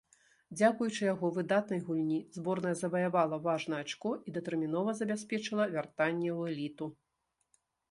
[0.59, 6.93] Дзякуючы яго выдатнай гульні, зборная заваявала важнае ачко і датэрмінова забяспечыла вяртанне ў эліту.